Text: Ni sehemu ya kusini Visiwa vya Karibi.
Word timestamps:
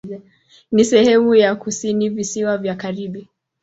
Ni 0.71 0.85
sehemu 0.85 1.35
ya 1.35 1.55
kusini 1.55 2.09
Visiwa 2.09 2.57
vya 2.57 2.75
Karibi. 2.75 3.27